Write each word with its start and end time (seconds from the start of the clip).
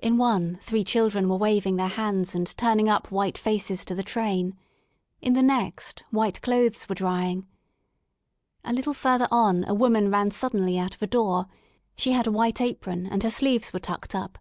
In 0.00 0.16
one, 0.18 0.56
three 0.60 0.82
children 0.82 1.28
were 1.28 1.36
waving 1.36 1.76
their 1.76 1.86
hands 1.86 2.34
and 2.34 2.48
turning 2.56 2.88
up 2.88 3.12
white 3.12 3.38
faces 3.38 3.84
to 3.84 3.94
the 3.94 4.02
train; 4.02 4.58
in 5.20 5.34
the 5.34 5.44
next, 5.44 6.02
white 6.10 6.42
clothes 6.42 6.88
were 6.88 6.96
drying, 6.96 7.46
A 8.64 8.72
little 8.72 8.94
further 8.94 9.28
on 9.30 9.64
a 9.68 9.72
woman 9.74 10.10
ran 10.10 10.32
suddenly 10.32 10.76
out 10.76 10.96
of 10.96 11.02
a 11.02 11.06
door; 11.06 11.46
she 11.94 12.10
had 12.10 12.26
a 12.26 12.32
white 12.32 12.60
apron 12.60 13.06
and 13.06 13.22
her 13.22 13.30
sleeves 13.30 13.72
were 13.72 13.78
tucked 13.78 14.12
up. 14.12 14.40